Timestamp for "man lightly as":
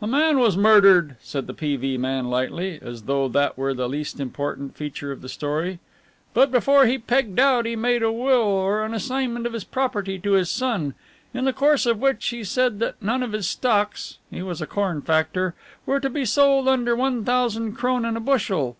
1.98-3.02